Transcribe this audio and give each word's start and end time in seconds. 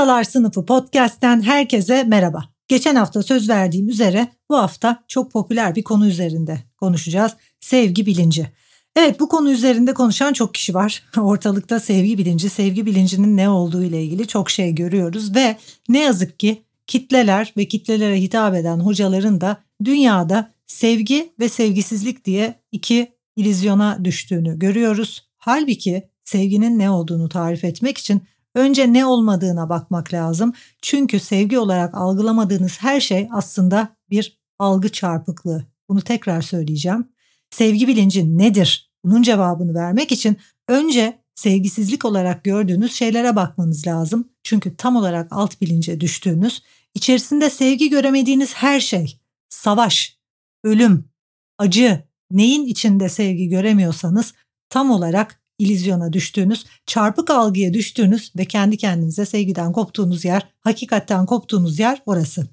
Ustalar 0.00 0.24
Sınıfı 0.24 0.66
podcast'ten 0.66 1.42
herkese 1.42 2.04
merhaba. 2.04 2.44
Geçen 2.68 2.94
hafta 2.94 3.22
söz 3.22 3.48
verdiğim 3.48 3.88
üzere 3.88 4.28
bu 4.50 4.56
hafta 4.56 5.04
çok 5.08 5.32
popüler 5.32 5.74
bir 5.74 5.82
konu 5.82 6.08
üzerinde 6.08 6.58
konuşacağız. 6.76 7.32
Sevgi 7.60 8.06
bilinci. 8.06 8.50
Evet 8.96 9.20
bu 9.20 9.28
konu 9.28 9.50
üzerinde 9.50 9.94
konuşan 9.94 10.32
çok 10.32 10.54
kişi 10.54 10.74
var. 10.74 11.02
Ortalıkta 11.16 11.80
sevgi 11.80 12.18
bilinci, 12.18 12.48
sevgi 12.48 12.86
bilincinin 12.86 13.36
ne 13.36 13.48
olduğu 13.48 13.82
ile 13.82 14.02
ilgili 14.04 14.26
çok 14.26 14.50
şey 14.50 14.74
görüyoruz 14.74 15.34
ve 15.34 15.56
ne 15.88 15.98
yazık 15.98 16.38
ki 16.38 16.62
kitleler 16.86 17.52
ve 17.56 17.68
kitlelere 17.68 18.20
hitap 18.20 18.54
eden 18.54 18.80
hocaların 18.80 19.40
da 19.40 19.56
dünyada 19.84 20.50
sevgi 20.66 21.32
ve 21.40 21.48
sevgisizlik 21.48 22.24
diye 22.24 22.54
iki 22.72 23.12
ilizyona 23.36 24.04
düştüğünü 24.04 24.58
görüyoruz. 24.58 25.28
Halbuki 25.36 26.08
sevginin 26.24 26.78
ne 26.78 26.90
olduğunu 26.90 27.28
tarif 27.28 27.64
etmek 27.64 27.98
için 27.98 28.22
önce 28.54 28.92
ne 28.92 29.06
olmadığına 29.06 29.68
bakmak 29.68 30.12
lazım. 30.12 30.52
Çünkü 30.82 31.20
sevgi 31.20 31.58
olarak 31.58 31.94
algılamadığınız 31.94 32.82
her 32.82 33.00
şey 33.00 33.28
aslında 33.32 33.96
bir 34.10 34.40
algı 34.58 34.88
çarpıklığı. 34.88 35.66
Bunu 35.88 36.00
tekrar 36.00 36.42
söyleyeceğim. 36.42 37.08
Sevgi 37.50 37.88
bilinci 37.88 38.38
nedir? 38.38 38.90
Bunun 39.04 39.22
cevabını 39.22 39.74
vermek 39.74 40.12
için 40.12 40.36
önce 40.68 41.18
sevgisizlik 41.34 42.04
olarak 42.04 42.44
gördüğünüz 42.44 42.92
şeylere 42.92 43.36
bakmanız 43.36 43.86
lazım. 43.86 44.28
Çünkü 44.42 44.76
tam 44.76 44.96
olarak 44.96 45.28
alt 45.30 45.60
bilince 45.60 46.00
düştüğünüz, 46.00 46.62
içerisinde 46.94 47.50
sevgi 47.50 47.90
göremediğiniz 47.90 48.54
her 48.54 48.80
şey, 48.80 49.20
savaş, 49.48 50.18
ölüm, 50.64 51.04
acı, 51.58 52.04
neyin 52.30 52.66
içinde 52.66 53.08
sevgi 53.08 53.48
göremiyorsanız 53.48 54.34
tam 54.68 54.90
olarak 54.90 55.39
ilizyona 55.60 56.12
düştüğünüz, 56.12 56.66
çarpık 56.86 57.30
algıya 57.30 57.74
düştüğünüz 57.74 58.32
ve 58.36 58.44
kendi 58.44 58.76
kendinize 58.76 59.26
sevgiden 59.26 59.72
koptuğunuz 59.72 60.24
yer, 60.24 60.48
hakikatten 60.60 61.26
koptuğunuz 61.26 61.78
yer 61.78 62.02
orası. 62.06 62.48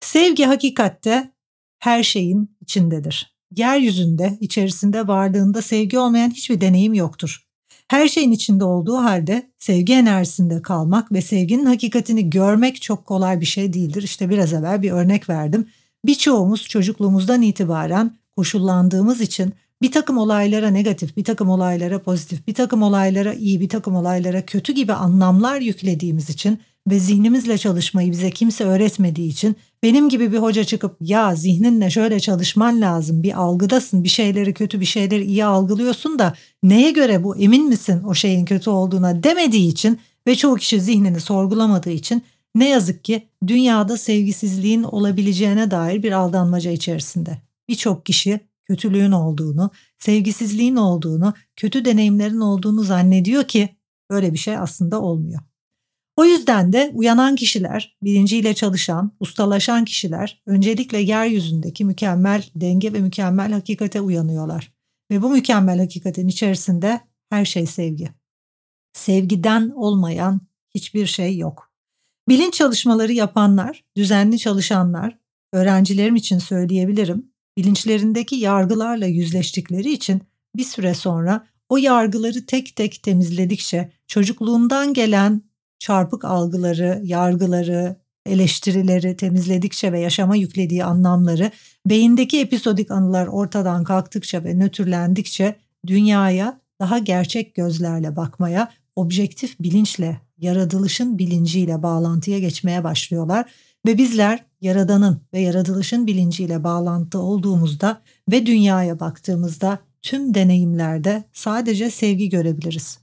Sevgi 0.00 0.44
hakikatte 0.44 1.32
her 1.78 2.02
şeyin 2.02 2.56
içindedir 2.60 3.38
yeryüzünde 3.56 4.38
içerisinde 4.40 5.08
varlığında 5.08 5.62
sevgi 5.62 5.98
olmayan 5.98 6.30
hiçbir 6.30 6.60
deneyim 6.60 6.94
yoktur. 6.94 7.44
Her 7.88 8.08
şeyin 8.08 8.32
içinde 8.32 8.64
olduğu 8.64 8.96
halde 8.96 9.50
sevgi 9.58 9.92
enerjisinde 9.92 10.62
kalmak 10.62 11.12
ve 11.12 11.22
sevginin 11.22 11.66
hakikatini 11.66 12.30
görmek 12.30 12.82
çok 12.82 13.06
kolay 13.06 13.40
bir 13.40 13.46
şey 13.46 13.72
değildir. 13.72 14.02
İşte 14.02 14.30
biraz 14.30 14.52
evvel 14.52 14.82
bir 14.82 14.90
örnek 14.90 15.28
verdim. 15.28 15.68
Birçoğumuz 16.04 16.68
çocukluğumuzdan 16.68 17.42
itibaren 17.42 18.16
koşullandığımız 18.36 19.20
için 19.20 19.52
bir 19.82 19.92
takım 19.92 20.18
olaylara 20.18 20.70
negatif, 20.70 21.16
bir 21.16 21.24
takım 21.24 21.50
olaylara 21.50 22.02
pozitif, 22.02 22.46
bir 22.46 22.54
takım 22.54 22.82
olaylara 22.82 23.34
iyi, 23.34 23.60
bir 23.60 23.68
takım 23.68 23.96
olaylara 23.96 24.46
kötü 24.46 24.72
gibi 24.72 24.92
anlamlar 24.92 25.60
yüklediğimiz 25.60 26.30
için 26.30 26.58
ve 26.90 26.98
zihnimizle 26.98 27.58
çalışmayı 27.58 28.10
bize 28.12 28.30
kimse 28.30 28.64
öğretmediği 28.64 29.28
için 29.28 29.56
benim 29.82 30.08
gibi 30.08 30.32
bir 30.32 30.38
hoca 30.38 30.64
çıkıp 30.64 30.96
ya 31.00 31.34
zihninle 31.34 31.90
şöyle 31.90 32.20
çalışman 32.20 32.80
lazım 32.80 33.22
bir 33.22 33.40
algıdasın 33.40 34.04
bir 34.04 34.08
şeyleri 34.08 34.54
kötü 34.54 34.80
bir 34.80 34.84
şeyleri 34.84 35.24
iyi 35.24 35.44
algılıyorsun 35.44 36.18
da 36.18 36.34
neye 36.62 36.90
göre 36.90 37.24
bu 37.24 37.36
emin 37.36 37.68
misin 37.68 38.02
o 38.02 38.14
şeyin 38.14 38.44
kötü 38.44 38.70
olduğuna 38.70 39.22
demediği 39.22 39.68
için 39.68 40.00
ve 40.26 40.34
çoğu 40.34 40.56
kişi 40.56 40.80
zihnini 40.80 41.20
sorgulamadığı 41.20 41.90
için 41.90 42.22
ne 42.54 42.68
yazık 42.68 43.04
ki 43.04 43.28
dünyada 43.46 43.96
sevgisizliğin 43.96 44.82
olabileceğine 44.82 45.70
dair 45.70 46.02
bir 46.02 46.12
aldanmaca 46.12 46.70
içerisinde. 46.70 47.38
Birçok 47.68 48.06
kişi 48.06 48.40
kötülüğün 48.68 49.12
olduğunu, 49.12 49.70
sevgisizliğin 49.98 50.76
olduğunu, 50.76 51.34
kötü 51.56 51.84
deneyimlerin 51.84 52.40
olduğunu 52.40 52.82
zannediyor 52.82 53.44
ki 53.44 53.76
böyle 54.10 54.32
bir 54.32 54.38
şey 54.38 54.56
aslında 54.56 55.02
olmuyor. 55.02 55.40
O 56.16 56.24
yüzden 56.24 56.72
de 56.72 56.90
uyanan 56.94 57.36
kişiler, 57.36 57.96
bilinciyle 58.02 58.54
çalışan, 58.54 59.12
ustalaşan 59.20 59.84
kişiler 59.84 60.42
öncelikle 60.46 60.98
yeryüzündeki 60.98 61.84
mükemmel 61.84 62.44
denge 62.54 62.92
ve 62.92 63.00
mükemmel 63.00 63.52
hakikate 63.52 64.00
uyanıyorlar. 64.00 64.72
Ve 65.10 65.22
bu 65.22 65.30
mükemmel 65.30 65.78
hakikatin 65.78 66.28
içerisinde 66.28 67.00
her 67.30 67.44
şey 67.44 67.66
sevgi. 67.66 68.08
Sevgiden 68.92 69.70
olmayan 69.70 70.40
hiçbir 70.74 71.06
şey 71.06 71.38
yok. 71.38 71.72
Bilinç 72.28 72.54
çalışmaları 72.54 73.12
yapanlar, 73.12 73.84
düzenli 73.96 74.38
çalışanlar, 74.38 75.18
öğrencilerim 75.52 76.16
için 76.16 76.38
söyleyebilirim, 76.38 77.32
bilinçlerindeki 77.58 78.36
yargılarla 78.36 79.06
yüzleştikleri 79.06 79.92
için 79.92 80.22
bir 80.56 80.64
süre 80.64 80.94
sonra 80.94 81.46
o 81.68 81.76
yargıları 81.76 82.46
tek 82.46 82.76
tek 82.76 83.02
temizledikçe 83.02 83.92
çocukluğundan 84.06 84.94
gelen 84.94 85.42
çarpık 85.78 86.24
algıları, 86.24 87.00
yargıları, 87.04 87.96
eleştirileri 88.26 89.16
temizledikçe 89.16 89.92
ve 89.92 90.00
yaşama 90.00 90.36
yüklediği 90.36 90.84
anlamları 90.84 91.50
beyindeki 91.86 92.40
episodik 92.40 92.90
anılar 92.90 93.26
ortadan 93.26 93.84
kalktıkça 93.84 94.44
ve 94.44 94.54
nötrlendikçe 94.54 95.56
dünyaya 95.86 96.60
daha 96.80 96.98
gerçek 96.98 97.54
gözlerle 97.54 98.16
bakmaya, 98.16 98.72
objektif 98.96 99.60
bilinçle, 99.60 100.20
yaratılışın 100.38 101.18
bilinciyle 101.18 101.82
bağlantıya 101.82 102.38
geçmeye 102.38 102.84
başlıyorlar 102.84 103.50
ve 103.86 103.98
bizler 103.98 104.47
yaradanın 104.60 105.20
ve 105.32 105.40
yaratılışın 105.40 106.06
bilinciyle 106.06 106.64
bağlantı 106.64 107.18
olduğumuzda 107.18 108.02
ve 108.30 108.46
dünyaya 108.46 109.00
baktığımızda 109.00 109.78
tüm 110.02 110.34
deneyimlerde 110.34 111.24
sadece 111.32 111.90
sevgi 111.90 112.28
görebiliriz. 112.28 112.98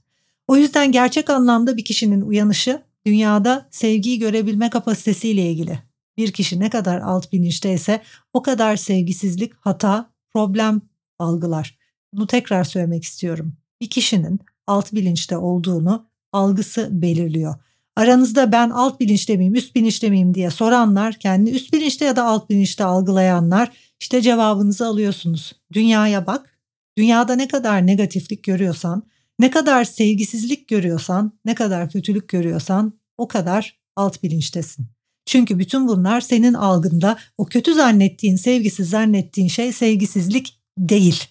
O 0.48 0.56
yüzden 0.56 0.92
gerçek 0.92 1.30
anlamda 1.30 1.76
bir 1.76 1.84
kişinin 1.84 2.20
uyanışı 2.20 2.82
dünyada 3.06 3.68
sevgiyi 3.70 4.18
görebilme 4.18 4.70
kapasitesiyle 4.70 5.50
ilgili. 5.50 5.78
Bir 6.16 6.32
kişi 6.32 6.60
ne 6.60 6.70
kadar 6.70 7.00
alt 7.00 7.32
bilinçteyse 7.32 8.02
o 8.32 8.42
kadar 8.42 8.76
sevgisizlik, 8.76 9.52
hata, 9.60 10.10
problem 10.32 10.80
algılar. 11.18 11.78
Bunu 12.12 12.26
tekrar 12.26 12.64
söylemek 12.64 13.04
istiyorum. 13.04 13.52
Bir 13.80 13.90
kişinin 13.90 14.40
alt 14.66 14.92
bilinçte 14.92 15.36
olduğunu 15.36 16.08
algısı 16.32 16.88
belirliyor. 17.02 17.54
Aranızda 17.96 18.52
ben 18.52 18.70
alt 18.70 19.00
bilinçte 19.00 19.36
miyim, 19.36 19.54
üst 19.54 19.74
bilinçte 19.74 20.10
miyim 20.10 20.34
diye 20.34 20.50
soranlar, 20.50 21.14
kendi 21.14 21.50
üst 21.50 21.72
bilinçte 21.72 22.04
ya 22.04 22.16
da 22.16 22.24
alt 22.24 22.50
bilinçte 22.50 22.84
algılayanlar 22.84 23.72
işte 24.00 24.22
cevabınızı 24.22 24.86
alıyorsunuz. 24.86 25.52
Dünyaya 25.72 26.26
bak. 26.26 26.58
Dünyada 26.98 27.34
ne 27.34 27.48
kadar 27.48 27.86
negatiflik 27.86 28.44
görüyorsan, 28.44 29.02
ne 29.38 29.50
kadar 29.50 29.84
sevgisizlik 29.84 30.68
görüyorsan, 30.68 31.32
ne 31.44 31.54
kadar 31.54 31.90
kötülük 31.90 32.28
görüyorsan 32.28 32.92
o 33.18 33.28
kadar 33.28 33.78
alt 33.96 34.22
bilinçtesin. 34.22 34.86
Çünkü 35.26 35.58
bütün 35.58 35.88
bunlar 35.88 36.20
senin 36.20 36.54
algında 36.54 37.18
o 37.38 37.44
kötü 37.44 37.74
zannettiğin, 37.74 38.36
sevgisiz 38.36 38.90
zannettiğin 38.90 39.48
şey 39.48 39.72
sevgisizlik 39.72 40.60
değil. 40.78 41.24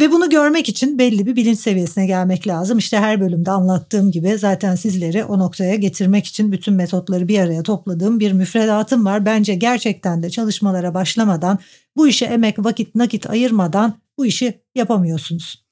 Ve 0.00 0.12
bunu 0.12 0.30
görmek 0.30 0.68
için 0.68 0.98
belli 0.98 1.26
bir 1.26 1.36
bilinç 1.36 1.58
seviyesine 1.58 2.06
gelmek 2.06 2.46
lazım. 2.46 2.78
İşte 2.78 2.98
her 2.98 3.20
bölümde 3.20 3.50
anlattığım 3.50 4.10
gibi 4.10 4.38
zaten 4.38 4.74
sizleri 4.74 5.24
o 5.24 5.38
noktaya 5.38 5.74
getirmek 5.74 6.26
için 6.26 6.52
bütün 6.52 6.74
metotları 6.74 7.28
bir 7.28 7.38
araya 7.38 7.62
topladığım 7.62 8.20
bir 8.20 8.32
müfredatım 8.32 9.04
var. 9.04 9.26
Bence 9.26 9.54
gerçekten 9.54 10.22
de 10.22 10.30
çalışmalara 10.30 10.94
başlamadan, 10.94 11.58
bu 11.96 12.08
işe 12.08 12.24
emek, 12.24 12.58
vakit, 12.58 12.94
nakit 12.94 13.30
ayırmadan 13.30 13.94
bu 14.18 14.26
işi 14.26 14.60
yapamıyorsunuz. 14.74 15.64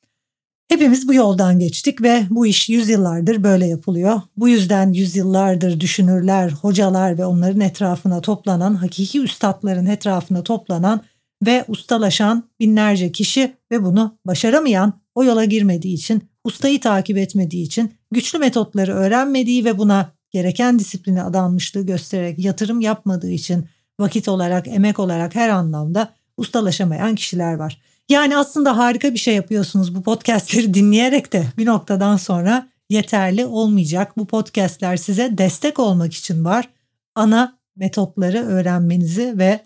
Hepimiz 0.69 1.08
bu 1.08 1.14
yoldan 1.14 1.58
geçtik 1.58 2.02
ve 2.02 2.23
bu 2.31 2.47
iş 2.47 2.69
yüzyıllardır 2.69 3.43
böyle 3.43 3.67
yapılıyor. 3.67 4.20
Bu 4.37 4.49
yüzden 4.49 4.93
yüzyıllardır 4.93 5.81
düşünürler, 5.81 6.50
hocalar 6.50 7.19
ve 7.19 7.26
onların 7.26 7.61
etrafına 7.61 8.20
toplanan, 8.20 8.75
hakiki 8.75 9.20
üstadların 9.20 9.87
etrafına 9.87 10.43
toplanan 10.43 11.00
ve 11.47 11.65
ustalaşan 11.69 12.50
binlerce 12.61 13.12
kişi 13.12 13.56
ve 13.71 13.85
bunu 13.85 14.19
başaramayan, 14.27 15.00
o 15.15 15.25
yola 15.25 15.44
girmediği 15.44 15.94
için, 15.94 16.23
ustayı 16.44 16.81
takip 16.81 17.19
etmediği 17.19 17.67
için, 17.67 17.94
güçlü 18.11 18.39
metotları 18.39 18.94
öğrenmediği 18.94 19.65
ve 19.65 19.79
buna 19.79 20.12
gereken 20.31 20.79
disiplini 20.79 21.23
adanmışlığı 21.23 21.87
göstererek 21.87 22.39
yatırım 22.39 22.81
yapmadığı 22.81 23.31
için 23.31 23.67
vakit 24.00 24.29
olarak, 24.29 24.69
emek 24.69 24.99
olarak 24.99 25.35
her 25.35 25.49
anlamda 25.49 26.12
ustalaşamayan 26.37 27.15
kişiler 27.15 27.55
var. 27.55 27.83
Yani 28.09 28.37
aslında 28.37 28.77
harika 28.77 29.12
bir 29.12 29.19
şey 29.19 29.35
yapıyorsunuz 29.35 29.95
bu 29.95 30.03
podcastleri 30.03 30.75
dinleyerek 30.75 31.33
de 31.33 31.45
bir 31.59 31.67
noktadan 31.67 32.17
sonra 32.17 32.69
yeterli 32.91 33.47
olmayacak. 33.47 34.17
Bu 34.17 34.27
podcastler 34.27 34.97
size 34.97 35.38
destek 35.38 35.79
olmak 35.79 36.15
için 36.15 36.45
var. 36.45 36.69
Ana 37.15 37.59
metotları 37.77 38.38
öğrenmenizi 38.38 39.38
ve 39.38 39.61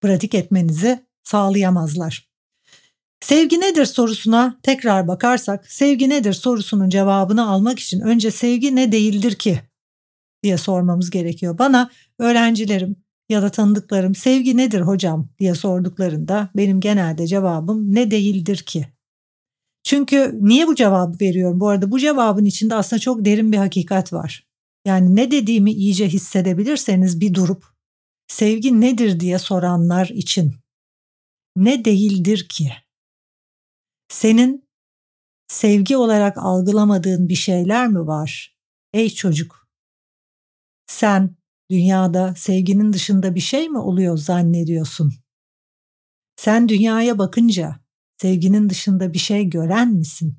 pratik 0.00 0.34
etmenizi 0.34 1.07
sağlayamazlar. 1.28 2.28
Sevgi 3.20 3.60
nedir 3.60 3.84
sorusuna 3.84 4.58
tekrar 4.62 5.08
bakarsak, 5.08 5.72
sevgi 5.72 6.08
nedir 6.08 6.32
sorusunun 6.32 6.88
cevabını 6.88 7.50
almak 7.50 7.78
için 7.78 8.00
önce 8.00 8.30
sevgi 8.30 8.76
ne 8.76 8.92
değildir 8.92 9.34
ki 9.34 9.60
diye 10.42 10.58
sormamız 10.58 11.10
gerekiyor. 11.10 11.58
Bana 11.58 11.90
öğrencilerim 12.18 12.96
ya 13.28 13.42
da 13.42 13.50
tanıdıklarım 13.50 14.14
sevgi 14.14 14.56
nedir 14.56 14.80
hocam 14.80 15.28
diye 15.38 15.54
sorduklarında 15.54 16.48
benim 16.56 16.80
genelde 16.80 17.26
cevabım 17.26 17.94
ne 17.94 18.10
değildir 18.10 18.56
ki. 18.56 18.88
Çünkü 19.84 20.38
niye 20.40 20.66
bu 20.66 20.74
cevabı 20.74 21.16
veriyorum? 21.20 21.60
Bu 21.60 21.68
arada 21.68 21.90
bu 21.90 21.98
cevabın 21.98 22.44
içinde 22.44 22.74
aslında 22.74 23.00
çok 23.00 23.24
derin 23.24 23.52
bir 23.52 23.58
hakikat 23.58 24.12
var. 24.12 24.46
Yani 24.86 25.16
ne 25.16 25.30
dediğimi 25.30 25.72
iyice 25.72 26.08
hissedebilirseniz 26.08 27.20
bir 27.20 27.34
durup 27.34 27.64
sevgi 28.28 28.80
nedir 28.80 29.20
diye 29.20 29.38
soranlar 29.38 30.06
için 30.06 30.54
ne 31.64 31.84
değildir 31.84 32.48
ki? 32.48 32.72
Senin 34.08 34.68
sevgi 35.48 35.96
olarak 35.96 36.38
algılamadığın 36.38 37.28
bir 37.28 37.34
şeyler 37.34 37.88
mi 37.88 38.06
var? 38.06 38.56
Ey 38.92 39.10
çocuk, 39.10 39.68
sen 40.86 41.36
dünyada 41.70 42.34
sevginin 42.34 42.92
dışında 42.92 43.34
bir 43.34 43.40
şey 43.40 43.68
mi 43.68 43.78
oluyor 43.78 44.18
zannediyorsun? 44.18 45.12
Sen 46.36 46.68
dünyaya 46.68 47.18
bakınca 47.18 47.80
sevginin 48.16 48.70
dışında 48.70 49.12
bir 49.12 49.18
şey 49.18 49.50
gören 49.50 49.88
misin? 49.88 50.38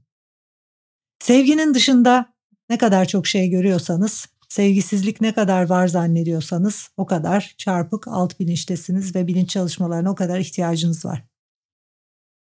Sevginin 1.20 1.74
dışında 1.74 2.34
ne 2.70 2.78
kadar 2.78 3.08
çok 3.08 3.28
şey 3.28 3.50
görüyorsanız, 3.50 4.28
sevgisizlik 4.50 5.22
ne 5.22 5.34
kadar 5.34 5.70
var 5.70 5.88
zannediyorsanız 5.88 6.90
o 6.98 7.06
kadar 7.06 7.56
çarpık 7.58 8.08
alt 8.08 8.40
bilinçtesiniz 8.40 9.16
ve 9.16 9.28
bilinç 9.28 9.50
çalışmalarına 9.50 10.12
o 10.12 10.16
kadar 10.16 10.40
ihtiyacınız 10.40 11.06
var. 11.06 11.24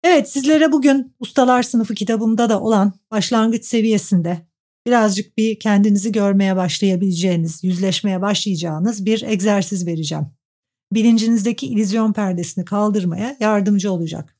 Evet 0.03 0.31
sizlere 0.31 0.71
bugün 0.71 1.15
Ustalar 1.19 1.63
Sınıfı 1.63 1.95
kitabımda 1.95 2.49
da 2.49 2.61
olan 2.61 2.93
başlangıç 3.11 3.65
seviyesinde 3.65 4.47
birazcık 4.87 5.37
bir 5.37 5.59
kendinizi 5.59 6.11
görmeye 6.11 6.55
başlayabileceğiniz, 6.55 7.63
yüzleşmeye 7.63 8.21
başlayacağınız 8.21 9.05
bir 9.05 9.21
egzersiz 9.21 9.87
vereceğim. 9.87 10.27
Bilincinizdeki 10.93 11.67
ilizyon 11.67 12.13
perdesini 12.13 12.65
kaldırmaya 12.65 13.37
yardımcı 13.39 13.91
olacak. 13.91 14.35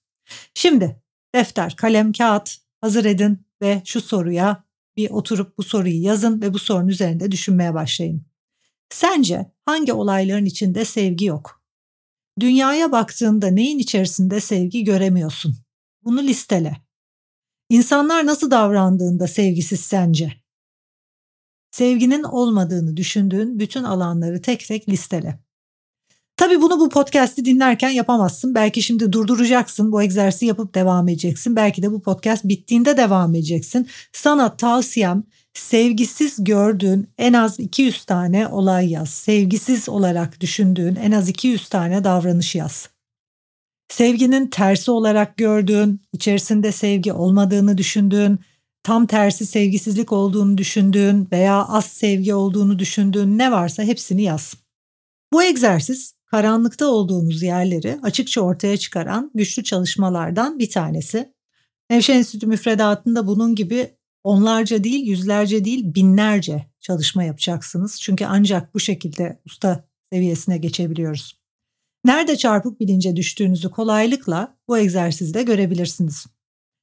Şimdi 0.54 1.02
defter, 1.36 1.76
kalem, 1.76 2.14
kağıt 2.14 2.58
hazır 2.82 3.06
edin 3.06 3.40
ve 3.62 3.82
şu 3.86 4.02
soruya 4.02 4.64
bir 4.98 5.10
oturup 5.10 5.58
bu 5.58 5.64
soruyu 5.64 6.02
yazın 6.02 6.42
ve 6.42 6.54
bu 6.54 6.60
sorunun 6.60 6.88
üzerinde 6.88 7.32
düşünmeye 7.32 7.74
başlayın. 7.74 8.26
Sence 8.90 9.52
hangi 9.66 9.94
olayların 9.94 10.46
içinde 10.46 10.86
sevgi 10.86 11.26
yok? 11.26 11.64
Dünyaya 12.40 12.92
baktığında 12.92 13.48
neyin 13.48 13.80
içerisinde 13.80 14.40
sevgi 14.40 14.84
göremiyorsun? 14.84 15.56
Bunu 16.04 16.24
listele. 16.24 16.78
İnsanlar 17.70 18.26
nasıl 18.26 18.52
davrandığında 18.52 19.28
sevgisiz 19.28 19.80
sence? 19.80 20.34
Sevginin 21.72 22.24
olmadığını 22.24 22.98
düşündüğün 22.98 23.60
bütün 23.60 23.84
alanları 23.84 24.42
tek 24.42 24.68
tek 24.68 24.90
listele. 24.90 25.43
Tabii 26.38 26.62
bunu 26.62 26.80
bu 26.80 26.90
podcast'i 26.90 27.46
dinlerken 27.46 27.90
yapamazsın. 27.90 28.56
Belki 28.56 28.84
şimdi 28.84 29.14
durduracaksın, 29.14 29.92
bu 29.92 30.04
egzersizi 30.04 30.46
yapıp 30.46 30.76
devam 30.76 31.08
edeceksin. 31.08 31.56
Belki 31.56 31.84
de 31.84 31.92
bu 31.92 32.02
podcast 32.02 32.44
bittiğinde 32.44 32.98
devam 32.98 33.36
edeceksin. 33.36 33.88
Sana 34.14 34.58
tavsiyem 34.58 35.24
sevgisiz 35.54 36.44
gördüğün 36.44 37.08
en 37.18 37.34
az 37.34 37.60
200 37.60 38.06
tane 38.06 38.48
olay 38.48 38.92
yaz. 38.92 39.10
Sevgisiz 39.10 39.90
olarak 39.90 40.42
düşündüğün 40.42 40.96
en 40.96 41.12
az 41.12 41.30
200 41.30 41.70
tane 41.70 42.04
davranış 42.04 42.56
yaz. 42.56 42.90
Sevginin 43.90 44.48
tersi 44.48 44.92
olarak 44.92 45.38
gördüğün, 45.38 46.02
içerisinde 46.14 46.72
sevgi 46.72 47.14
olmadığını 47.14 47.78
düşündüğün, 47.78 48.40
tam 48.84 49.06
tersi 49.06 49.46
sevgisizlik 49.46 50.12
olduğunu 50.12 50.58
düşündüğün 50.58 51.28
veya 51.32 51.66
az 51.66 51.86
sevgi 51.86 52.34
olduğunu 52.34 52.80
düşündüğün 52.80 53.38
ne 53.38 53.52
varsa 53.52 53.84
hepsini 53.84 54.24
yaz. 54.24 54.56
Bu 55.34 55.44
egzersiz 55.44 56.14
karanlıkta 56.34 56.88
olduğunuz 56.88 57.44
yerleri 57.44 58.00
açıkça 58.04 58.42
ortaya 58.42 58.78
çıkaran 58.78 59.32
güçlü 59.36 59.64
çalışmalardan 59.64 60.60
bir 60.60 60.70
tanesi. 60.70 61.34
Nevşehir 61.90 62.18
Enstitü 62.18 62.48
müfredatında 62.48 63.28
bunun 63.28 63.56
gibi 63.56 63.92
onlarca 64.24 64.84
değil, 64.84 65.08
yüzlerce 65.08 65.66
değil, 65.66 65.96
binlerce 65.96 66.66
çalışma 66.80 67.24
yapacaksınız. 67.24 68.02
Çünkü 68.02 68.26
ancak 68.26 68.74
bu 68.74 68.80
şekilde 68.80 69.42
usta 69.46 69.84
seviyesine 70.14 70.58
geçebiliyoruz. 70.58 71.40
Nerede 72.06 72.38
çarpık 72.38 72.80
bilince 72.80 73.16
düştüğünüzü 73.16 73.72
kolaylıkla 73.72 74.58
bu 74.68 74.78
egzersizde 74.78 75.44
görebilirsiniz. 75.44 76.26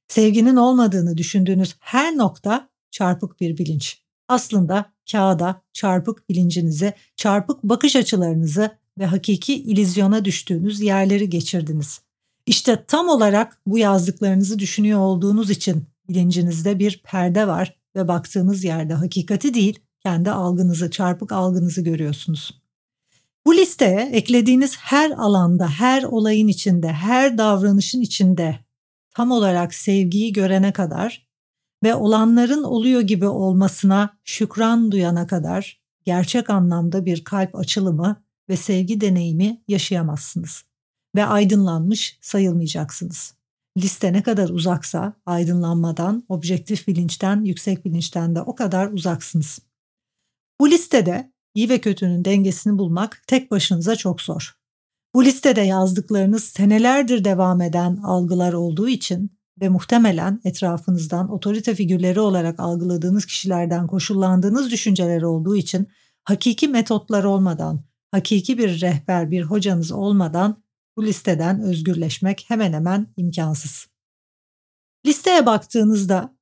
Sevginin 0.07 0.55
olmadığını 0.55 1.17
düşündüğünüz 1.17 1.75
her 1.79 2.17
nokta 2.17 2.69
çarpık 2.91 3.39
bir 3.39 3.57
bilinç. 3.57 4.01
Aslında 4.27 4.93
kağıda 5.11 5.61
çarpık 5.73 6.29
bilincinizi, 6.29 6.93
çarpık 7.15 7.63
bakış 7.63 7.95
açılarınızı 7.95 8.80
ve 8.99 9.05
hakiki 9.05 9.55
ilizyona 9.55 10.25
düştüğünüz 10.25 10.81
yerleri 10.81 11.29
geçirdiniz. 11.29 12.01
İşte 12.45 12.85
tam 12.87 13.09
olarak 13.09 13.61
bu 13.65 13.77
yazdıklarınızı 13.77 14.59
düşünüyor 14.59 14.99
olduğunuz 14.99 15.49
için 15.49 15.83
bilincinizde 16.09 16.79
bir 16.79 17.01
perde 17.03 17.47
var 17.47 17.75
ve 17.95 18.07
baktığınız 18.07 18.63
yerde 18.63 18.93
hakikati 18.93 19.53
değil, 19.53 19.79
kendi 20.03 20.31
algınızı, 20.31 20.91
çarpık 20.91 21.31
algınızı 21.31 21.81
görüyorsunuz. 21.81 22.61
Bu 23.45 23.55
listeye 23.55 24.09
eklediğiniz 24.13 24.77
her 24.77 25.11
alanda, 25.11 25.67
her 25.69 26.03
olayın 26.03 26.47
içinde, 26.47 26.87
her 26.87 27.37
davranışın 27.37 28.01
içinde 28.01 28.59
tam 29.15 29.31
olarak 29.31 29.73
sevgiyi 29.73 30.33
görene 30.33 30.73
kadar 30.73 31.27
ve 31.83 31.95
olanların 31.95 32.63
oluyor 32.63 33.01
gibi 33.01 33.27
olmasına 33.27 34.17
şükran 34.23 34.91
duyana 34.91 35.27
kadar 35.27 35.81
gerçek 36.05 36.49
anlamda 36.49 37.05
bir 37.05 37.23
kalp 37.23 37.55
açılımı 37.55 38.23
ve 38.51 38.57
sevgi 38.57 39.01
deneyimi 39.01 39.61
yaşayamazsınız 39.67 40.63
ve 41.15 41.25
aydınlanmış 41.25 42.17
sayılmayacaksınız. 42.21 43.33
Liste 43.77 44.13
ne 44.13 44.23
kadar 44.23 44.49
uzaksa 44.49 45.13
aydınlanmadan, 45.25 46.23
objektif 46.29 46.87
bilinçten, 46.87 47.43
yüksek 47.43 47.85
bilinçten 47.85 48.35
de 48.35 48.41
o 48.41 48.55
kadar 48.55 48.91
uzaksınız. 48.91 49.59
Bu 50.61 50.71
listede 50.71 51.31
iyi 51.55 51.69
ve 51.69 51.81
kötünün 51.81 52.25
dengesini 52.25 52.77
bulmak 52.77 53.23
tek 53.27 53.51
başınıza 53.51 53.95
çok 53.95 54.21
zor. 54.21 54.55
Bu 55.15 55.25
listede 55.25 55.61
yazdıklarınız 55.61 56.43
senelerdir 56.43 57.23
devam 57.23 57.61
eden 57.61 57.95
algılar 57.95 58.53
olduğu 58.53 58.89
için 58.89 59.31
ve 59.61 59.69
muhtemelen 59.69 60.41
etrafınızdan 60.43 61.31
otorite 61.31 61.75
figürleri 61.75 62.19
olarak 62.19 62.59
algıladığınız 62.59 63.25
kişilerden 63.25 63.87
koşullandığınız 63.87 64.71
düşünceler 64.71 65.21
olduğu 65.21 65.55
için 65.55 65.87
hakiki 66.23 66.67
metotlar 66.67 67.23
olmadan, 67.23 67.83
hakiki 68.11 68.57
bir 68.57 68.81
rehber, 68.81 69.31
bir 69.31 69.41
hocanız 69.41 69.91
olmadan 69.91 70.63
bu 70.97 71.05
listeden 71.05 71.61
özgürleşmek 71.61 72.45
hemen 72.47 72.73
hemen 72.73 73.07
imkansız. 73.17 73.87
Listeye 75.05 75.45
baktığınızda 75.45 76.35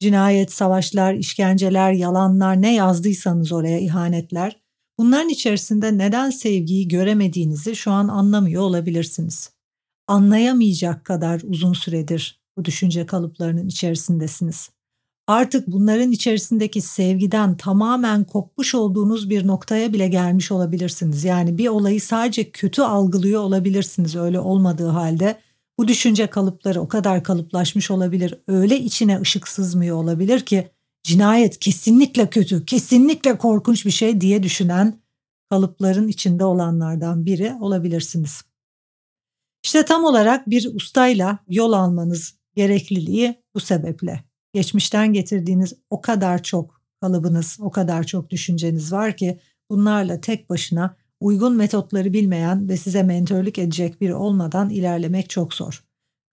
cinayet, 0.00 0.52
savaşlar, 0.52 1.14
işkenceler, 1.14 1.92
yalanlar 1.92 2.62
ne 2.62 2.74
yazdıysanız 2.74 3.52
oraya 3.52 3.78
ihanetler 3.78 4.60
bunların 4.98 5.28
içerisinde 5.28 5.98
neden 5.98 6.30
sevgiyi 6.30 6.88
göremediğinizi 6.88 7.76
şu 7.76 7.90
an 7.90 8.08
anlamıyor 8.08 8.62
olabilirsiniz. 8.62 9.50
Anlayamayacak 10.08 11.04
kadar 11.04 11.40
uzun 11.44 11.72
süredir 11.72 12.40
bu 12.56 12.64
düşünce 12.64 13.06
kalıplarının 13.06 13.66
içerisindesiniz 13.66 14.70
artık 15.30 15.66
bunların 15.66 16.12
içerisindeki 16.12 16.80
sevgiden 16.80 17.56
tamamen 17.56 18.24
kopmuş 18.24 18.74
olduğunuz 18.74 19.30
bir 19.30 19.46
noktaya 19.46 19.92
bile 19.92 20.08
gelmiş 20.08 20.52
olabilirsiniz. 20.52 21.24
Yani 21.24 21.58
bir 21.58 21.68
olayı 21.68 22.00
sadece 22.00 22.50
kötü 22.50 22.82
algılıyor 22.82 23.40
olabilirsiniz 23.40 24.16
öyle 24.16 24.40
olmadığı 24.40 24.88
halde. 24.88 25.40
Bu 25.78 25.88
düşünce 25.88 26.26
kalıpları 26.26 26.80
o 26.80 26.88
kadar 26.88 27.24
kalıplaşmış 27.24 27.90
olabilir, 27.90 28.34
öyle 28.48 28.80
içine 28.80 29.20
ışık 29.20 29.48
sızmıyor 29.48 29.96
olabilir 29.96 30.40
ki 30.40 30.70
cinayet 31.02 31.58
kesinlikle 31.58 32.30
kötü, 32.30 32.64
kesinlikle 32.64 33.38
korkunç 33.38 33.86
bir 33.86 33.90
şey 33.90 34.20
diye 34.20 34.42
düşünen 34.42 35.00
kalıpların 35.50 36.08
içinde 36.08 36.44
olanlardan 36.44 37.26
biri 37.26 37.54
olabilirsiniz. 37.60 38.42
İşte 39.64 39.84
tam 39.84 40.04
olarak 40.04 40.50
bir 40.50 40.74
ustayla 40.74 41.38
yol 41.48 41.72
almanız 41.72 42.34
gerekliliği 42.54 43.34
bu 43.54 43.60
sebeple 43.60 44.29
geçmişten 44.52 45.12
getirdiğiniz 45.12 45.74
o 45.90 46.00
kadar 46.00 46.42
çok 46.42 46.80
kalıbınız, 47.00 47.58
o 47.60 47.70
kadar 47.70 48.04
çok 48.04 48.30
düşünceniz 48.30 48.92
var 48.92 49.16
ki 49.16 49.38
bunlarla 49.70 50.20
tek 50.20 50.50
başına 50.50 50.96
uygun 51.20 51.56
metotları 51.56 52.12
bilmeyen 52.12 52.68
ve 52.68 52.76
size 52.76 53.02
mentörlük 53.02 53.58
edecek 53.58 54.00
biri 54.00 54.14
olmadan 54.14 54.70
ilerlemek 54.70 55.30
çok 55.30 55.54
zor. 55.54 55.84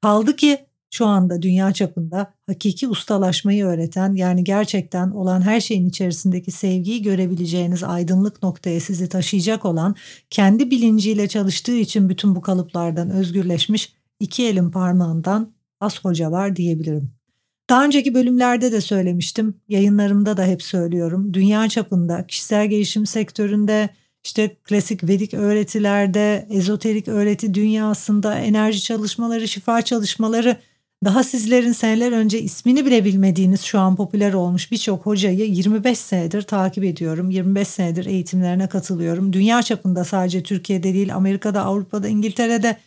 Kaldı 0.02 0.36
ki 0.36 0.68
şu 0.92 1.06
anda 1.06 1.42
dünya 1.42 1.74
çapında 1.74 2.34
hakiki 2.48 2.88
ustalaşmayı 2.88 3.66
öğreten 3.66 4.14
yani 4.14 4.44
gerçekten 4.44 5.12
olan 5.12 5.42
her 5.42 5.62
şeyin 5.62 5.90
içerisindeki 5.90 6.52
sevgiyi 6.52 7.02
görebileceğiniz 7.02 7.84
aydınlık 7.84 8.44
noktaya 8.44 8.80
sizi 8.80 9.10
taşıyacak 9.10 9.66
olan 9.66 9.96
kendi 10.30 10.72
bilinciyle 10.72 11.28
çalıştığı 11.28 11.78
için 11.78 12.10
bütün 12.10 12.36
bu 12.36 12.42
kalıplardan 12.42 13.10
özgürleşmiş 13.10 13.94
iki 14.20 14.48
elin 14.48 14.72
parmağından 14.72 15.54
az 15.80 16.06
hoca 16.06 16.32
var 16.32 16.56
diyebilirim. 16.56 17.17
Daha 17.70 17.86
önceki 17.86 18.14
bölümlerde 18.14 18.72
de 18.72 18.82
söylemiştim, 18.82 19.56
yayınlarımda 19.68 20.38
da 20.38 20.46
hep 20.46 20.64
söylüyorum. 20.64 21.34
Dünya 21.34 21.70
çapında 21.70 22.28
kişisel 22.28 22.68
gelişim 22.68 23.06
sektöründe 23.06 23.90
işte 24.24 24.56
klasik 24.64 25.04
Vedik 25.04 25.34
öğretilerde, 25.34 26.48
ezoterik 26.50 27.08
öğreti 27.08 27.54
dünyasında 27.54 28.36
enerji 28.36 28.82
çalışmaları, 28.84 29.48
şifa 29.48 29.82
çalışmaları 29.82 30.58
daha 31.06 31.24
sizlerin 31.24 31.72
seneler 31.72 32.12
önce 32.12 32.42
ismini 32.42 32.86
bile 32.86 33.06
bilmediğiniz 33.06 33.62
şu 33.62 33.80
an 33.80 33.96
popüler 33.96 34.34
olmuş 34.34 34.72
birçok 34.72 35.06
hocayı 35.06 35.52
25 35.52 35.98
senedir 35.98 36.42
takip 36.42 36.84
ediyorum. 36.84 37.30
25 37.30 37.68
senedir 37.68 38.06
eğitimlerine 38.06 38.68
katılıyorum. 38.68 39.34
Dünya 39.34 39.64
çapında 39.64 40.04
sadece 40.04 40.44
Türkiye'de 40.44 40.94
değil 40.94 41.16
Amerika'da, 41.16 41.64
Avrupa'da, 41.66 42.08
İngiltere'de 42.08 42.78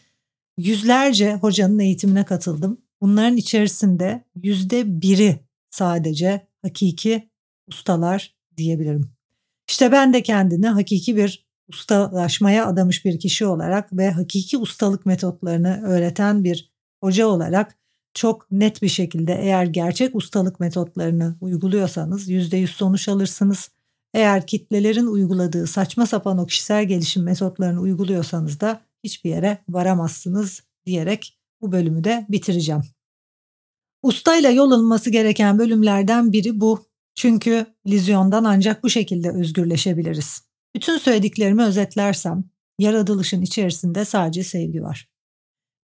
yüzlerce 0.59 1.35
hocanın 1.35 1.79
eğitimine 1.79 2.25
katıldım. 2.25 2.79
Bunların 3.01 3.37
içerisinde 3.37 4.25
yüzde 4.43 5.01
biri 5.01 5.41
sadece 5.71 6.47
hakiki 6.63 7.31
ustalar 7.67 8.35
diyebilirim. 8.57 9.13
İşte 9.69 9.93
ben 9.93 10.13
de 10.13 10.23
kendini 10.23 10.69
hakiki 10.69 11.17
bir 11.17 11.47
ustalaşmaya 11.69 12.67
adamış 12.67 13.05
bir 13.05 13.19
kişi 13.19 13.47
olarak 13.47 13.93
ve 13.97 14.11
hakiki 14.11 14.59
ustalık 14.59 15.07
metotlarını 15.07 15.83
öğreten 15.83 16.45
bir 16.45 16.71
hoca 17.01 17.27
olarak 17.27 17.77
çok 18.15 18.51
net 18.51 18.83
bir 18.83 18.89
şekilde 18.89 19.35
eğer 19.35 19.65
gerçek 19.65 20.15
ustalık 20.15 20.61
metotlarını 20.61 21.37
uyguluyorsanız 21.41 22.31
%100 22.31 22.67
sonuç 22.67 23.09
alırsınız. 23.09 23.71
Eğer 24.15 24.47
kitlelerin 24.47 25.07
uyguladığı 25.07 25.67
saçma 25.67 26.07
sapan 26.07 26.39
o 26.39 26.47
kişisel 26.47 26.85
gelişim 26.85 27.23
metotlarını 27.23 27.81
uyguluyorsanız 27.81 28.61
da 28.61 28.81
hiçbir 29.05 29.31
yere 29.31 29.59
varamazsınız 29.69 30.63
diyerek 30.87 31.40
bu 31.63 31.73
bölümü 31.73 32.05
de 32.05 32.27
bitireceğim. 32.29 32.83
Ustayla 34.03 34.51
yol 34.51 34.71
alınması 34.71 35.11
gereken 35.11 35.59
bölümlerden 35.59 36.33
biri 36.33 36.61
bu. 36.61 36.91
Çünkü 37.15 37.67
lizyondan 37.87 38.45
ancak 38.45 38.85
bu 38.85 38.91
şekilde 38.91 39.31
özgürleşebiliriz. 39.31 40.43
Bütün 40.77 40.99
söylediklerimi 40.99 41.63
özetlersem, 41.63 42.45
yaratılışın 42.79 43.43
içerisinde 43.43 44.05
sadece 44.05 44.45
sevgi 44.45 44.83
var. 44.83 45.09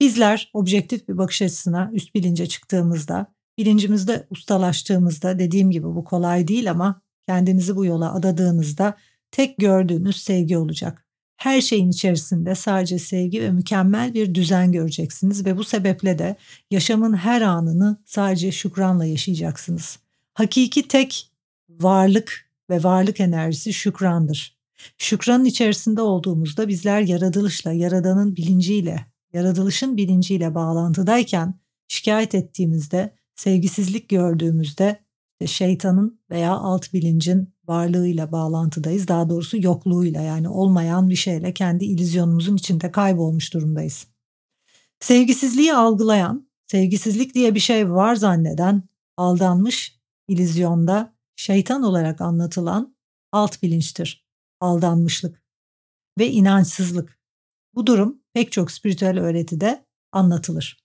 Bizler 0.00 0.50
objektif 0.52 1.08
bir 1.08 1.18
bakış 1.18 1.42
açısına 1.42 1.90
üst 1.92 2.14
bilince 2.14 2.46
çıktığımızda, 2.46 3.34
bilincimizde 3.58 4.26
ustalaştığımızda 4.30 5.38
dediğim 5.38 5.70
gibi 5.70 5.86
bu 5.86 6.04
kolay 6.04 6.48
değil 6.48 6.70
ama 6.70 7.02
kendinizi 7.26 7.76
bu 7.76 7.84
yola 7.84 8.14
adadığınızda 8.14 8.96
tek 9.30 9.56
gördüğünüz 9.56 10.16
sevgi 10.16 10.58
olacak. 10.58 11.06
Her 11.36 11.60
şeyin 11.60 11.90
içerisinde 11.90 12.54
sadece 12.54 12.98
sevgi 12.98 13.42
ve 13.42 13.50
mükemmel 13.50 14.14
bir 14.14 14.34
düzen 14.34 14.72
göreceksiniz 14.72 15.46
ve 15.46 15.56
bu 15.56 15.64
sebeple 15.64 16.18
de 16.18 16.36
yaşamın 16.70 17.16
her 17.16 17.42
anını 17.42 18.02
sadece 18.04 18.52
şükranla 18.52 19.04
yaşayacaksınız. 19.04 19.98
Hakiki 20.34 20.88
tek 20.88 21.30
varlık 21.68 22.50
ve 22.70 22.82
varlık 22.82 23.20
enerjisi 23.20 23.72
şükrandır. 23.72 24.58
Şükranın 24.98 25.44
içerisinde 25.44 26.00
olduğumuzda 26.00 26.68
bizler 26.68 27.00
yaratılışla, 27.00 27.72
yaradanın 27.72 28.36
bilinciyle, 28.36 29.06
yaratılışın 29.32 29.96
bilinciyle 29.96 30.54
bağlantıdayken 30.54 31.54
şikayet 31.88 32.34
ettiğimizde, 32.34 33.14
sevgisizlik 33.36 34.08
gördüğümüzde 34.08 35.04
şeytanın 35.46 36.20
veya 36.30 36.52
alt 36.52 36.92
bilincin 36.92 37.53
varlığıyla 37.68 38.32
bağlantıdayız. 38.32 39.08
Daha 39.08 39.28
doğrusu 39.28 39.62
yokluğuyla 39.62 40.22
yani 40.22 40.48
olmayan 40.48 41.10
bir 41.10 41.16
şeyle 41.16 41.54
kendi 41.54 41.84
ilizyonumuzun 41.84 42.56
içinde 42.56 42.90
kaybolmuş 42.90 43.54
durumdayız. 43.54 44.06
Sevgisizliği 45.00 45.74
algılayan, 45.74 46.48
sevgisizlik 46.66 47.34
diye 47.34 47.54
bir 47.54 47.60
şey 47.60 47.90
var 47.90 48.14
zanneden, 48.14 48.82
aldanmış 49.16 50.00
ilizyonda 50.28 51.14
şeytan 51.36 51.82
olarak 51.82 52.20
anlatılan 52.20 52.96
alt 53.32 53.62
bilinçtir. 53.62 54.24
Aldanmışlık 54.60 55.42
ve 56.18 56.30
inançsızlık. 56.30 57.18
Bu 57.74 57.86
durum 57.86 58.22
pek 58.34 58.52
çok 58.52 58.70
spiritüel 58.70 59.20
öğretide 59.20 59.86
anlatılır. 60.12 60.84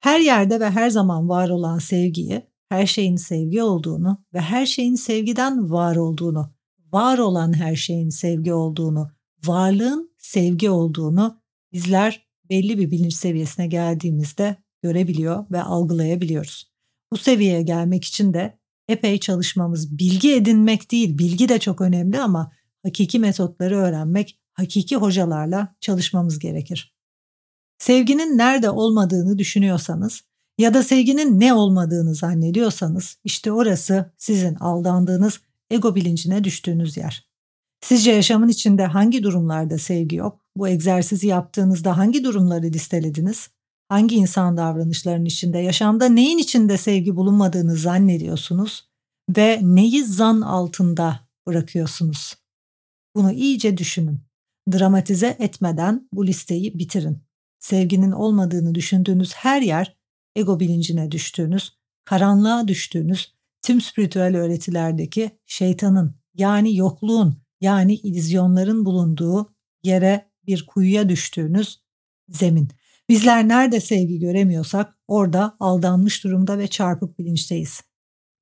Her 0.00 0.20
yerde 0.20 0.60
ve 0.60 0.70
her 0.70 0.90
zaman 0.90 1.28
var 1.28 1.48
olan 1.48 1.78
sevgiyi, 1.78 2.49
her 2.70 2.86
şeyin 2.86 3.16
sevgi 3.16 3.62
olduğunu 3.62 4.24
ve 4.34 4.40
her 4.40 4.66
şeyin 4.66 4.94
sevgiden 4.94 5.70
var 5.70 5.96
olduğunu, 5.96 6.52
var 6.92 7.18
olan 7.18 7.52
her 7.52 7.76
şeyin 7.76 8.08
sevgi 8.08 8.52
olduğunu, 8.52 9.10
varlığın 9.44 10.14
sevgi 10.18 10.70
olduğunu 10.70 11.40
bizler 11.72 12.26
belli 12.50 12.78
bir 12.78 12.90
bilinç 12.90 13.14
seviyesine 13.14 13.66
geldiğimizde 13.66 14.56
görebiliyor 14.82 15.44
ve 15.50 15.62
algılayabiliyoruz. 15.62 16.72
Bu 17.12 17.16
seviyeye 17.16 17.62
gelmek 17.62 18.04
için 18.04 18.34
de 18.34 18.58
epey 18.88 19.20
çalışmamız, 19.20 19.98
bilgi 19.98 20.34
edinmek 20.34 20.90
değil, 20.90 21.18
bilgi 21.18 21.48
de 21.48 21.58
çok 21.58 21.80
önemli 21.80 22.20
ama 22.20 22.52
hakiki 22.82 23.18
metotları 23.18 23.76
öğrenmek 23.76 24.38
hakiki 24.52 24.96
hocalarla 24.96 25.76
çalışmamız 25.80 26.38
gerekir. 26.38 26.94
Sevginin 27.78 28.38
nerede 28.38 28.70
olmadığını 28.70 29.38
düşünüyorsanız 29.38 30.22
ya 30.60 30.74
da 30.74 30.82
sevginin 30.82 31.40
ne 31.40 31.54
olmadığını 31.54 32.14
zannediyorsanız 32.14 33.16
işte 33.24 33.52
orası 33.52 34.12
sizin 34.18 34.54
aldandığınız 34.54 35.40
ego 35.70 35.94
bilincine 35.94 36.44
düştüğünüz 36.44 36.96
yer. 36.96 37.30
Sizce 37.80 38.12
yaşamın 38.12 38.48
içinde 38.48 38.86
hangi 38.86 39.22
durumlarda 39.22 39.78
sevgi 39.78 40.16
yok? 40.16 40.40
Bu 40.56 40.68
egzersizi 40.68 41.26
yaptığınızda 41.26 41.98
hangi 41.98 42.24
durumları 42.24 42.66
listelediniz? 42.66 43.50
Hangi 43.88 44.16
insan 44.16 44.56
davranışlarının 44.56 45.24
içinde, 45.24 45.58
yaşamda 45.58 46.08
neyin 46.08 46.38
içinde 46.38 46.76
sevgi 46.76 47.16
bulunmadığını 47.16 47.76
zannediyorsunuz 47.76 48.88
ve 49.36 49.60
neyi 49.62 50.04
zan 50.04 50.40
altında 50.40 51.20
bırakıyorsunuz? 51.46 52.36
Bunu 53.16 53.32
iyice 53.32 53.76
düşünün. 53.76 54.20
Dramatize 54.72 55.36
etmeden 55.38 56.08
bu 56.12 56.26
listeyi 56.26 56.78
bitirin. 56.78 57.18
Sevginin 57.58 58.12
olmadığını 58.12 58.74
düşündüğünüz 58.74 59.34
her 59.34 59.62
yer 59.62 59.99
ego 60.36 60.60
bilincine 60.60 61.10
düştüğünüz, 61.10 61.72
karanlığa 62.04 62.68
düştüğünüz, 62.68 63.34
tüm 63.62 63.80
spiritüel 63.80 64.36
öğretilerdeki 64.36 65.30
şeytanın 65.46 66.14
yani 66.34 66.76
yokluğun 66.76 67.42
yani 67.60 67.94
ilizyonların 67.94 68.84
bulunduğu 68.84 69.54
yere 69.82 70.30
bir 70.46 70.66
kuyuya 70.66 71.08
düştüğünüz 71.08 71.80
zemin. 72.28 72.68
Bizler 73.08 73.48
nerede 73.48 73.80
sevgi 73.80 74.18
göremiyorsak 74.18 74.98
orada 75.08 75.56
aldanmış 75.60 76.24
durumda 76.24 76.58
ve 76.58 76.68
çarpık 76.68 77.18
bilinçteyiz. 77.18 77.80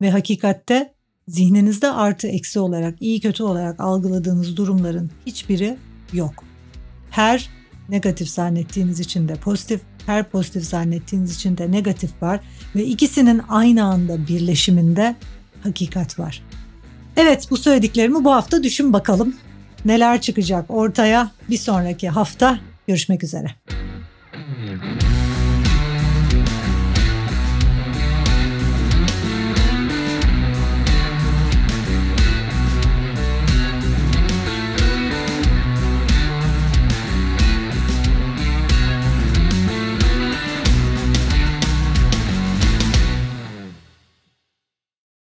Ve 0.01 0.11
hakikatte 0.11 0.95
zihninizde 1.29 1.91
artı 1.91 2.29
eksi 2.29 2.61
olarak, 2.61 3.03
iyi 3.03 3.21
kötü 3.21 3.43
olarak 3.43 3.81
algıladığınız 3.81 4.57
durumların 4.57 5.11
hiçbiri 5.27 5.79
yok. 6.13 6.45
Her 7.11 7.51
negatif 7.89 8.29
zannettiğiniz 8.29 9.01
için 9.01 9.29
de 9.29 9.35
pozitif, 9.35 9.81
her 10.09 10.25
pozitif 10.25 10.65
zannettiğiniz 10.65 11.35
için 11.35 11.59
de 11.59 11.73
negatif 11.73 12.23
var 12.23 12.41
ve 12.77 12.85
ikisinin 12.85 13.43
aynı 13.49 13.85
anda 13.85 14.29
birleşiminde 14.29 15.17
hakikat 15.63 16.19
var. 16.19 16.43
Evet 17.17 17.47
bu 17.51 17.57
söylediklerimi 17.57 18.25
bu 18.25 18.33
hafta 18.33 18.63
düşün 18.63 18.93
bakalım. 18.93 19.37
Neler 19.85 20.21
çıkacak 20.21 20.65
ortaya 20.69 21.31
bir 21.51 21.59
sonraki 21.59 22.09
hafta 22.09 22.59
görüşmek 22.87 23.25
üzere. 23.25 23.78